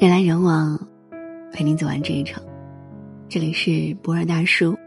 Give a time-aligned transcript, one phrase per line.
[0.00, 0.78] 人来人往，
[1.52, 2.40] 陪你走完这一场。
[3.28, 4.78] 这里是博尔大叔，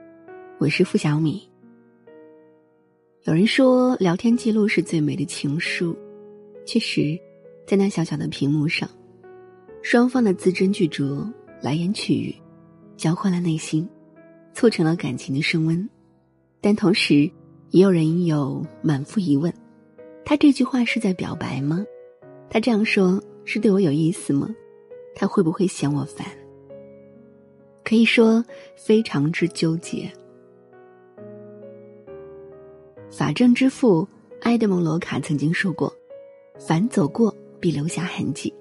[0.58, 1.46] 我是付小米。
[3.24, 5.94] 有人说，聊天记录是最美的情书。
[6.66, 7.20] 确实，
[7.68, 8.90] 在那小小的屏幕上，
[9.82, 11.30] 双方的字斟句酌、
[11.62, 12.34] 来言去语，
[12.96, 13.86] 交换了内心，
[14.54, 15.90] 促成了感情的升温。
[16.62, 17.30] 但同时，
[17.72, 19.54] 也有人有满腹疑问：
[20.24, 21.86] 他这句话是在表白吗？
[22.50, 24.48] 他这样说是对我有意思吗？
[25.14, 26.26] 他会不会嫌我烦？
[27.84, 28.44] 可以说
[28.76, 30.12] 非常之纠结。
[33.10, 34.08] 法政之父
[34.42, 35.94] 埃德蒙·罗卡曾经说过
[36.58, 38.54] ：“凡走过，必留下痕迹。”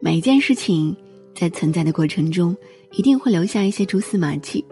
[0.00, 0.96] 每件事情
[1.34, 2.56] 在存在的过程中，
[2.92, 4.64] 一定会留下一些蛛丝马迹，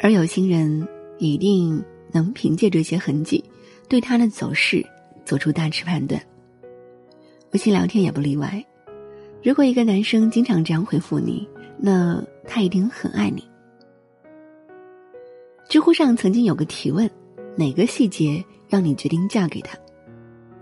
[0.00, 3.44] 而有心人一定能凭借这些痕迹，
[3.88, 4.82] 对他的走势
[5.26, 6.20] 做出大致判断。
[7.50, 8.64] 微信聊天也不例外。
[9.42, 13.42] 如果一个男生经常这样回复你，那他一定很爱你。
[15.68, 17.10] 知乎上曾经有个提问：
[17.56, 19.76] 哪个细节让你决定嫁给他？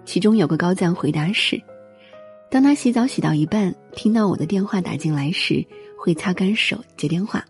[0.06, 1.61] 其中有个高赞回答是：
[2.50, 5.62] 当他洗澡洗到一半，听到我的电话打进来时，
[5.98, 7.44] 会擦干手接电话。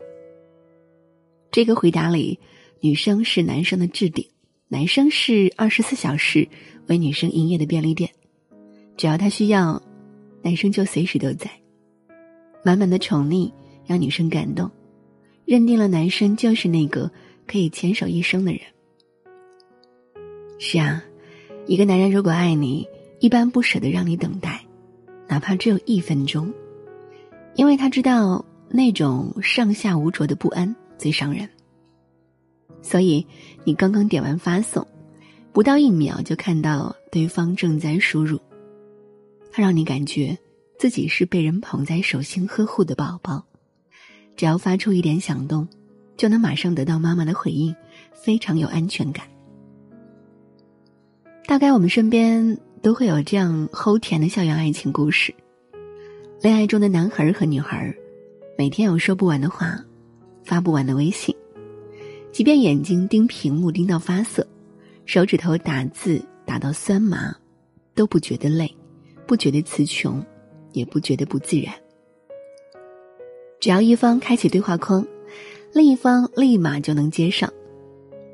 [1.52, 2.40] 这个回答里，
[2.80, 4.26] 女生是男生的置顶，
[4.66, 6.48] 男生是二十四小时
[6.88, 8.10] 为女生营业的便利店，
[8.96, 9.80] 只要他需要。
[10.42, 11.50] 男生就随时都在，
[12.64, 13.52] 满满的宠溺
[13.86, 14.70] 让女生感动，
[15.44, 17.10] 认定了男生就是那个
[17.46, 18.60] 可以牵手一生的人。
[20.58, 21.02] 是啊，
[21.66, 22.86] 一个男人如果爱你，
[23.18, 24.60] 一般不舍得让你等待，
[25.28, 26.52] 哪怕只有一分钟，
[27.54, 31.48] 因为他知道那种上下无着的不安最伤人。
[32.82, 33.26] 所以，
[33.64, 34.86] 你刚刚点完发送，
[35.52, 38.40] 不到一秒就看到对方正在输入。
[39.52, 40.38] 它让你感觉
[40.78, 43.44] 自己是被人捧在手心呵护的宝宝，
[44.36, 45.66] 只要发出一点响动，
[46.16, 47.74] 就能马上得到妈妈的回应，
[48.12, 49.26] 非常有安全感。
[51.46, 55.34] 大概我们身边都会有这样齁甜的校园爱情故事：
[56.40, 57.92] 恋爱中的男孩和女孩，
[58.56, 59.84] 每天有说不完的话，
[60.44, 61.34] 发不完的微信，
[62.30, 64.46] 即便眼睛盯屏幕盯到发涩，
[65.06, 67.34] 手指头打字打到酸麻，
[67.94, 68.72] 都不觉得累。
[69.30, 70.20] 不觉得词穷，
[70.72, 71.72] 也不觉得不自然。
[73.60, 75.06] 只要一方开启对话框，
[75.72, 77.48] 另一方立马就能接上。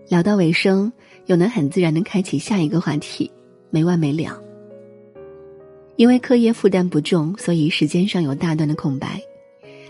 [0.09, 0.91] 聊到尾声，
[1.27, 3.31] 又能很自然的开启下一个话题，
[3.69, 4.43] 没完没了。
[5.97, 9.21] 因为课业负担不重，所以时间上有大段的空白，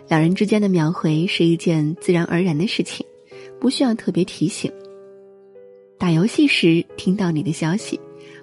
[0.09, 3.07] 两人之间的秒回是一件自然而然的事情，
[3.61, 4.73] 不需要特别提醒。
[5.99, 8.01] 打游戏时听到你的消息，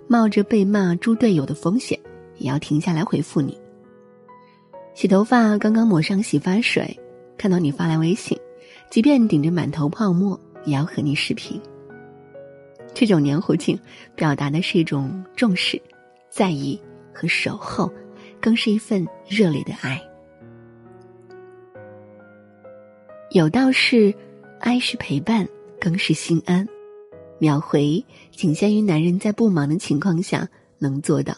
[0.07, 1.99] 冒着被骂猪队友的风险。
[2.37, 3.57] 也要停下来回复你。
[4.93, 6.99] 洗头发刚刚抹上洗发水，
[7.37, 8.37] 看到你发来微信，
[8.89, 11.59] 即便顶着满头泡沫，也要和你视频。
[12.93, 13.79] 这种黏糊劲，
[14.15, 15.81] 表达的是一种重视、
[16.29, 16.79] 在意
[17.11, 17.91] 和守候，
[18.39, 19.99] 更是一份热烈的爱。
[23.31, 24.13] 有道是，
[24.59, 25.47] 爱是陪伴，
[25.79, 26.67] 更是心安。
[27.39, 31.33] 秒回仅限于男人在不忙的情况下能做到。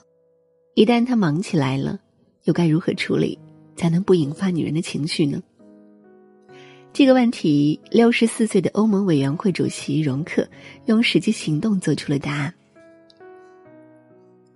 [0.76, 1.98] 一旦他忙起来了，
[2.44, 3.40] 又该如何处理
[3.78, 5.42] 才能不引发女人的情绪呢？
[6.92, 10.46] 这个问题，六十四岁的欧盟委员会主席容克
[10.84, 12.54] 用实际行动做出了答案。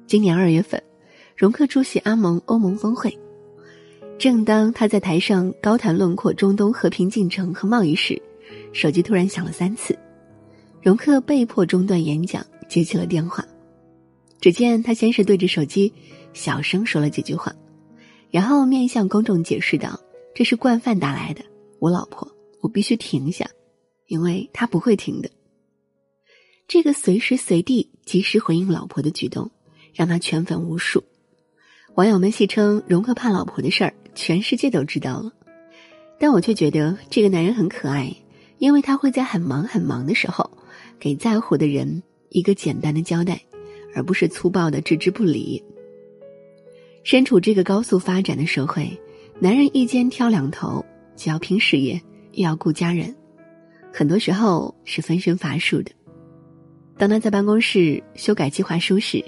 [0.08, 0.84] 今年二月份，
[1.38, 3.18] 容克出席阿盟欧盟峰会，
[4.18, 8.22] 正当他在台上高谈论阔中东和平进程和贸易时，
[8.74, 9.98] 手机突然响了三次，
[10.82, 13.46] 容克被迫中断演讲，接起了电话。
[14.42, 15.94] 只见他先是对着手机
[16.34, 17.56] 小声说了几句话，
[18.32, 20.00] 然后面向公众解释道
[20.34, 21.44] ：“这是惯犯打来的，
[21.80, 23.50] 我老婆，我必须停下，
[24.08, 25.30] 因为他不会停的。”
[26.68, 29.50] 这个随时随地及时回应老婆的举动，
[29.94, 31.04] 让他圈粉无数。
[31.96, 35.34] 网友们戏称容克怕老婆的事儿，全世界都知道了。
[36.20, 38.16] 但我却觉得这个男人很可爱，
[38.60, 40.52] 因为他会在很忙很忙的时候，
[41.00, 43.42] 给在乎的人一个简单的交代。
[43.96, 45.64] 而不是粗暴的置之不理。
[47.04, 48.90] 身处这个高速发展的社会，
[49.40, 52.00] 男人一肩挑两头，既要拼事业，
[52.34, 53.16] 又要顾家人，
[53.92, 55.92] 很多时候是分身乏术的。
[56.98, 59.24] 当他在办公室修改计划书时，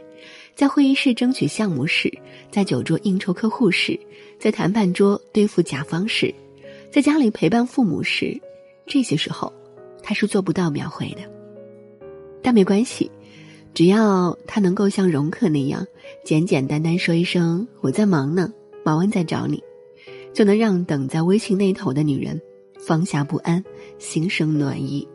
[0.54, 2.12] 在会议室争取项目时，
[2.52, 3.98] 在酒桌应酬客户时，
[4.38, 6.34] 在谈判桌对付甲方时，
[6.92, 8.40] 在家里陪伴父母时，
[8.86, 9.52] 这些时候，
[10.04, 11.22] 他是做不到秒回的。
[12.44, 13.10] 但没关系。
[13.74, 15.86] 只要他能够像容克那样
[16.26, 18.52] 简简单单说一声“我在忙呢”，
[18.84, 19.64] 忙完再找你，
[20.34, 22.40] 就能让等在微信那头的女人
[22.80, 23.64] 放下不安，
[23.98, 25.08] 心生暖意。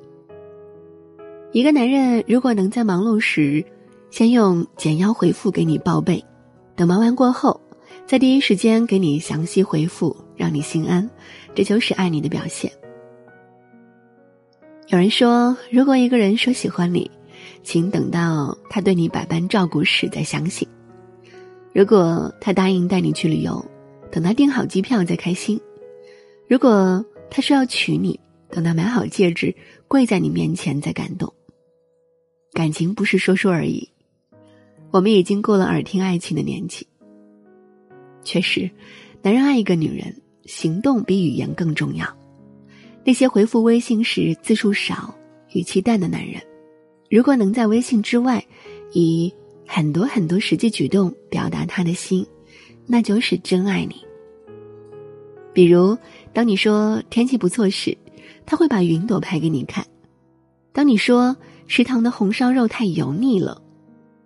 [1.53, 3.65] 一个男人如果能在忙碌时，
[4.11, 6.25] 先用简要回复给你报备，
[6.75, 7.61] 等忙完过后，
[8.07, 11.09] 在第一时间给你详细回复，让你心安，
[11.55, 12.71] 这就是爱你的表现。
[14.89, 17.11] 有人说，如果一个人说喜欢你，
[17.63, 20.69] 请等到他对你百般照顾时再相信；
[21.73, 23.65] 如果他答应带你去旅游，
[24.11, 25.59] 等他订好机票再开心；
[26.49, 29.55] 如果他说要娶你，等他买好戒指
[29.89, 31.33] 跪在你面前再感动。
[32.53, 33.89] 感情不是说说而已。
[34.93, 36.87] 我们已经过了耳听爱情的年纪。
[38.23, 38.71] 确实，
[39.21, 42.07] 男人爱一个女人，行动比语言更重要。
[43.05, 45.15] 那些回复微信时字数少、
[45.53, 46.41] 语气淡的男人，
[47.17, 48.47] 如果能在微信之外，
[48.93, 49.33] 以
[49.67, 52.27] 很多很多实际举动表达他的心，
[52.85, 53.97] 那就是真爱你。
[55.55, 55.97] 比如，
[56.35, 57.97] 当你说天气不错时，
[58.45, 59.83] 他会把云朵拍给你看；
[60.75, 61.35] 当你说
[61.67, 63.63] 食堂的红烧肉太油腻了。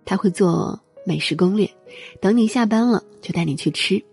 [0.03, 1.71] 他会做美食攻略，
[2.19, 4.03] 等你下班了就带你去吃。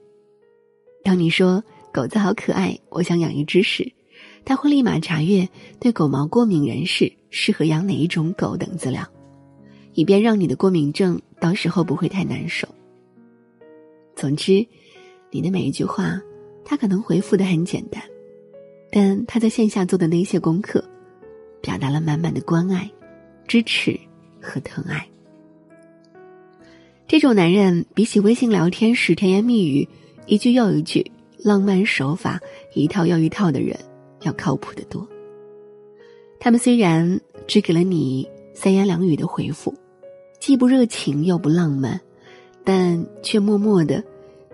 [1.02, 1.60] 当你说
[1.92, 3.92] 狗子好可爱，我想养一只时，
[4.44, 5.48] 他会立马查阅
[5.78, 9.06] 对狗毛过敏人士适合养哪一种狗等资料，
[9.94, 12.66] 以便让你的过敏症到时候不会太难受。
[14.16, 14.66] 总之，
[15.30, 16.20] 你的每一句话，
[16.64, 18.02] 他可能回复的很简单，
[18.90, 20.82] 但他在线下做的那些功课，
[21.60, 22.90] 表达了满满的关爱、
[23.46, 23.98] 支持
[24.40, 25.06] 和疼爱。
[27.06, 29.88] 这种男人比起微信聊天时甜言蜜语、
[30.26, 32.40] 一句又一句、浪漫手法
[32.74, 33.78] 一套又一套的人
[34.22, 35.06] 要靠谱得多。
[36.40, 39.74] 他们虽然只给了你三言两语的回复，
[40.40, 42.00] 既不热情又不浪漫，
[42.64, 44.02] 但却默默的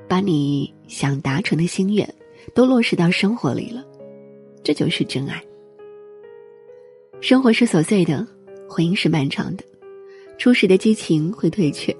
[0.08, 2.08] 把你想达成的心愿
[2.54, 3.84] 都落实到生活里了。
[4.62, 5.42] 这就是真爱。
[7.20, 8.26] 生活是琐碎的，
[8.68, 9.64] 婚姻是漫长的，
[10.38, 11.94] 初始的激情会退却。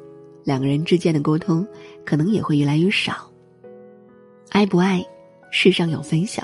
[0.45, 1.67] 两个人之间的沟通，
[2.05, 3.31] 可能也会越来越少。
[4.51, 5.03] 爱不爱，
[5.51, 6.43] 世上有分晓；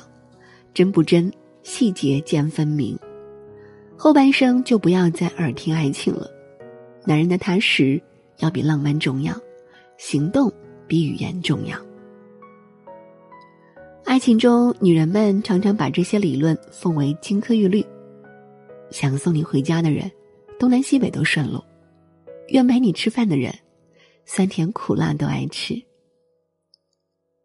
[0.72, 1.32] 真不真，
[1.62, 2.99] 细节见分明。
[3.96, 6.31] 后半生就不要再耳听爱情了。
[7.05, 8.00] 男人的踏实
[8.38, 9.34] 要比浪漫重要，
[9.99, 10.52] 行动
[10.87, 11.76] 比语言重要。
[14.05, 17.84] 爱情中，女人们常常把这些理论奉为金科玉律。
[18.90, 20.11] 想送你回家的人，
[20.58, 21.61] 东南西北都顺路；
[22.49, 23.55] 愿陪你吃饭的人。
[24.26, 25.75] 酸甜苦辣都爱吃。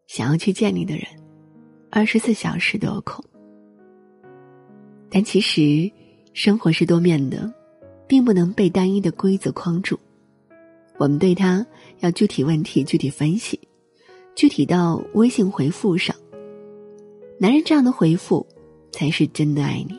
[0.06, 1.04] 想要去见你的人，
[1.90, 3.24] 二十四小时都有空。
[5.10, 5.90] 但其实，
[6.32, 7.52] 生活是多面的，
[8.06, 9.98] 并不能被单一的规则框住。
[10.98, 11.66] 我们对他
[12.00, 13.60] 要具体问题具体分析，
[14.34, 16.14] 具体到微信回复上。
[17.38, 18.46] 男人这样的回复，
[18.92, 19.98] 才是真的爱你。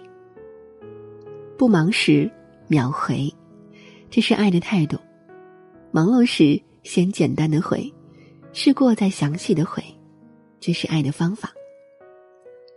[1.57, 2.29] 不忙时
[2.67, 3.33] 秒回，
[4.09, 4.97] 这是爱的态度；
[5.91, 6.61] 忙碌时。
[6.83, 7.93] 先简单的回，
[8.53, 9.83] 试过再详细的回，
[10.61, 11.51] 这是爱的方法。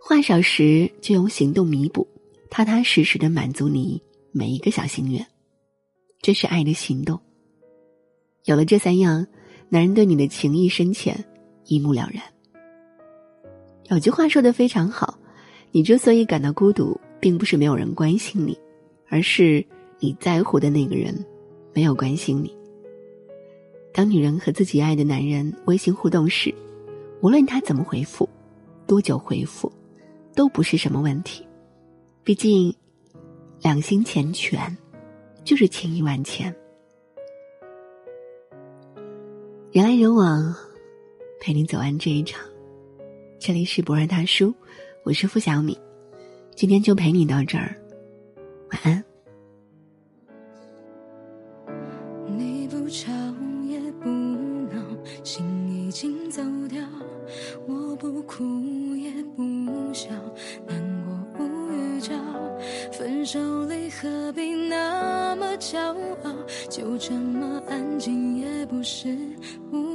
[0.03, 2.09] 话少时就用行动弥补，
[2.49, 4.03] 踏踏实实的满足你
[4.33, 5.25] 每一个小心愿，
[6.21, 7.21] 这是爱的行动。
[8.45, 9.25] 有了这三样，
[9.69, 11.23] 男人对你的情意深浅
[11.67, 12.23] 一目了然。
[13.89, 15.19] 有句话说的非常好，
[15.71, 18.59] 你之所以感到孤独，并不是没有人关心你，
[19.09, 19.65] 而是
[19.99, 21.15] 你在乎的那个人
[21.75, 22.53] 没有关心你。
[23.93, 26.53] 当女人和自己爱的男人微信互动时，
[27.21, 28.29] 无论他怎么回复，
[28.87, 29.71] 多久回复，
[30.35, 31.47] 都不是什么问题。
[32.23, 32.75] 毕竟，
[33.61, 34.77] 两心缱绻，
[35.45, 36.55] 就是情意万千。
[39.73, 40.55] 人来人往，
[41.41, 42.41] 陪你走完这一场。
[43.39, 44.53] 这里是博尔大叔，
[45.05, 45.79] 我是付小米，
[46.55, 47.75] 今天就陪你到这儿，
[48.71, 49.05] 晚安。
[52.27, 53.11] 你不吵
[53.67, 54.83] 也不闹，
[55.25, 56.85] 心已经走掉，
[57.67, 58.45] 我不哭
[60.01, 60.09] 笑，
[60.67, 62.15] 难过无预兆，
[62.91, 65.79] 分手离何必那么骄
[66.23, 66.33] 傲？
[66.71, 69.15] 就这么安静也不是
[69.71, 69.90] 无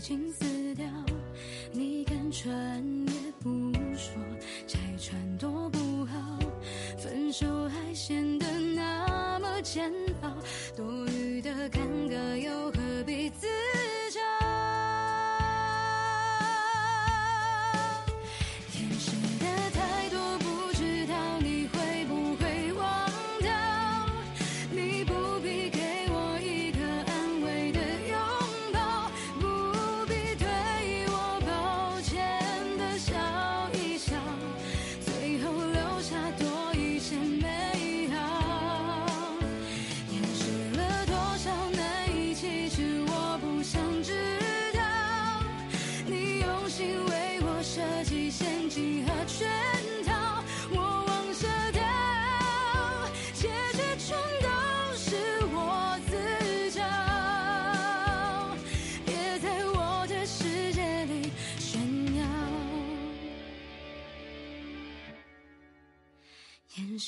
[0.00, 0.86] 情死掉
[1.72, 4.14] 你看穿也不说
[4.66, 6.38] 拆穿多不好
[6.96, 9.92] 分手还显得那么简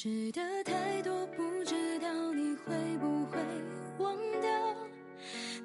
[0.02, 3.38] 吃的太多不知道你会不会
[3.98, 4.50] 忘掉？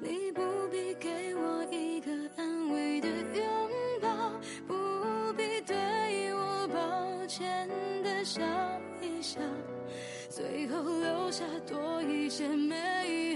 [0.00, 0.40] 你不
[0.70, 3.44] 必给我一个安慰的拥
[4.00, 4.30] 抱
[4.64, 5.74] 不必对
[6.34, 7.68] 我抱歉
[8.04, 8.40] 的笑
[9.02, 9.40] 一笑
[10.30, 13.27] 最后留下多一些美